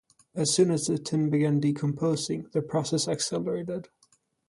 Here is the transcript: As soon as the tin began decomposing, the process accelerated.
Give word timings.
As 0.33 0.51
soon 0.51 0.71
as 0.71 0.87
the 0.87 0.97
tin 0.97 1.29
began 1.29 1.59
decomposing, 1.59 2.47
the 2.53 2.63
process 2.63 3.07
accelerated. 3.07 3.89